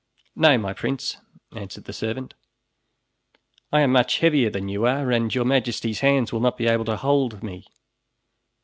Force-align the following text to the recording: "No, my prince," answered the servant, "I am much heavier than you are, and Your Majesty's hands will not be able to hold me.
"No, 0.35 0.57
my 0.57 0.73
prince," 0.73 1.17
answered 1.55 1.83
the 1.83 1.93
servant, 1.93 2.33
"I 3.71 3.81
am 3.81 3.91
much 3.91 4.17
heavier 4.17 4.49
than 4.49 4.67
you 4.67 4.87
are, 4.87 5.11
and 5.11 5.31
Your 5.35 5.45
Majesty's 5.45 5.99
hands 5.99 6.33
will 6.33 6.39
not 6.39 6.57
be 6.57 6.65
able 6.65 6.85
to 6.85 6.97
hold 6.97 7.43
me. 7.43 7.67